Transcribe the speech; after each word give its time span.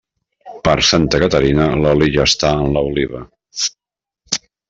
Per 0.67 0.73
Santa 0.91 1.19
Caterina, 1.23 1.67
l'oli 1.83 2.09
ja 2.17 2.25
està 2.31 2.51
en 2.63 2.73
l'oliva. 2.79 3.23